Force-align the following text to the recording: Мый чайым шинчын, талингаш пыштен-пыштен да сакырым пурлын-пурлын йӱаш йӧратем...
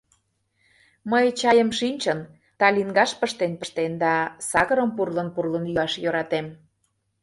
Мый 1.11 1.25
чайым 1.39 1.69
шинчын, 1.79 2.19
талингаш 2.59 3.11
пыштен-пыштен 3.19 3.91
да 4.03 4.13
сакырым 4.49 4.89
пурлын-пурлын 4.95 5.63
йӱаш 5.71 5.93
йӧратем... 6.03 6.47